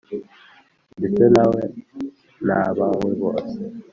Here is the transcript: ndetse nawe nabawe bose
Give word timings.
ndetse 0.97 1.23
nawe 1.33 1.61
nabawe 2.45 3.11
bose 3.21 3.55